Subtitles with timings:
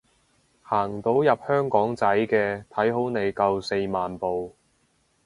[0.63, 4.55] 行到入香港仔嘅，睇好你夠四萬步